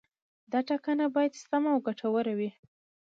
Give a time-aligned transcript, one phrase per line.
[0.51, 2.49] دا ټاکنه باید سمه او ګټوره وي.